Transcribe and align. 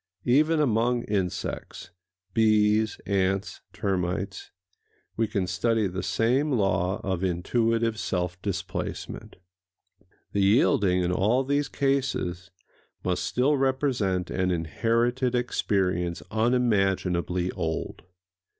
Even 0.25 0.59
among 0.59 1.03
insects—bees, 1.03 2.97
ants, 3.05 3.61
termites—we 3.71 5.27
can 5.27 5.45
study 5.45 5.85
the 5.85 6.01
same 6.01 6.51
law 6.51 6.99
of 7.03 7.23
intuitive 7.23 7.99
self 7.99 8.41
displacement. 8.41 9.35
The 10.31 10.41
yielding, 10.41 11.03
in 11.03 11.11
all 11.11 11.43
these 11.43 11.69
cases, 11.69 12.49
must 13.03 13.23
still 13.23 13.57
represent 13.57 14.31
an 14.31 14.49
inherited 14.49 15.35
experience 15.35 16.23
unimaginably 16.31 17.51
old. 17.51 18.01